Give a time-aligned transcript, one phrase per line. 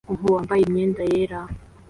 [0.07, 1.39] Umuhungu wambaye imyenda yera